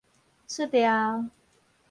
[0.47, 1.29] 出料